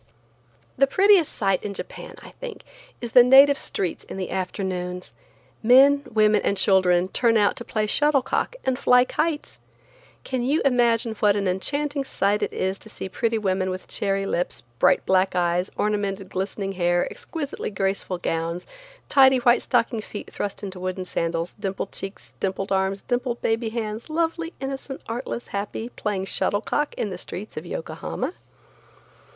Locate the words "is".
3.01-3.11, 12.51-12.79